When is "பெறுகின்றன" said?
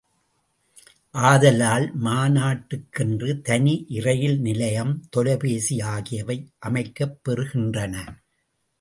7.23-7.95